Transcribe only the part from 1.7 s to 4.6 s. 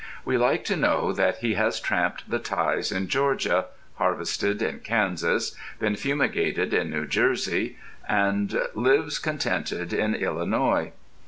tramped the ties in Georgia, harvested